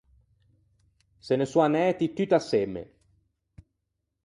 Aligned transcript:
Se 1.25 1.37
ne 1.41 1.45
son 1.51 1.61
anæti 1.67 2.05
tutt’assemme. 2.15 2.83